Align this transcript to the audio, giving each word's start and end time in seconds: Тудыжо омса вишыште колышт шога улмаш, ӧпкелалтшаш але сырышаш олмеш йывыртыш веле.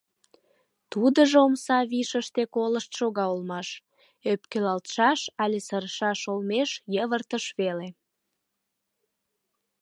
Тудыжо 0.91 1.37
омса 1.47 1.79
вишыште 1.91 2.41
колышт 2.55 2.91
шога 2.99 3.25
улмаш, 3.33 3.67
ӧпкелалтшаш 4.31 5.19
але 5.43 5.57
сырышаш 5.67 6.19
олмеш 6.31 6.69
йывыртыш 6.95 7.45
веле. 7.59 7.87